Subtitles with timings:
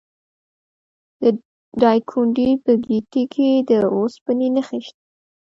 [1.21, 1.23] د
[1.81, 4.99] دایکنډي په ګیتي کې د وسپنې نښې شته.